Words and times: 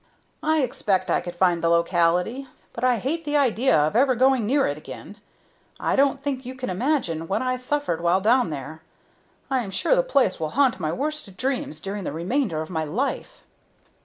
"I 0.41 0.61
expect 0.63 1.11
I 1.11 1.21
could 1.21 1.35
find 1.35 1.63
the 1.63 1.69
locality, 1.69 2.47
but 2.73 2.83
I 2.83 2.97
hate 2.97 3.23
the 3.23 3.37
idea 3.37 3.77
of 3.77 3.95
ever 3.95 4.15
going 4.15 4.47
near 4.47 4.65
it 4.65 4.75
again. 4.75 5.17
I 5.79 5.95
don't 5.95 6.23
think 6.23 6.43
you 6.43 6.55
can 6.55 6.71
imagine 6.71 7.27
what 7.27 7.43
I 7.43 7.55
suffered 7.57 8.01
while 8.01 8.19
down 8.19 8.49
there. 8.49 8.81
I 9.51 9.59
am 9.59 9.69
sure 9.69 9.95
the 9.95 10.01
place 10.01 10.39
will 10.39 10.49
haunt 10.57 10.79
my 10.79 10.91
worst 10.91 11.37
dreams 11.37 11.79
during 11.79 12.03
the 12.03 12.11
remainder 12.13 12.63
of 12.63 12.71
my 12.71 12.83
life." 12.83 13.43